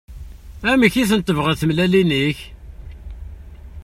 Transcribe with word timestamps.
Amek 0.71 0.93
i 0.95 1.03
ten-tebɣiḍ 1.09 1.55
tmellalin-ik? 1.57 2.39